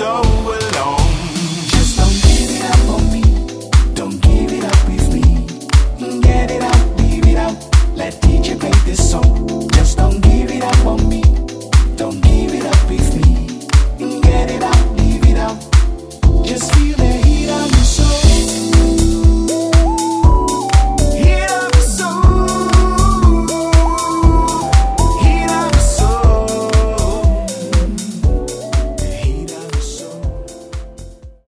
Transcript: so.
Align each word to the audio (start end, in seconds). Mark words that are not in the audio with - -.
so. 0.00 0.29